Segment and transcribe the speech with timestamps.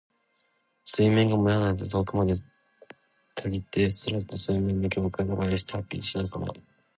[0.83, 2.33] 水面がもやなどで遠くまで
[3.35, 6.47] 煙って、空と水面の境界がぼんやりしてはっきりとしないさま。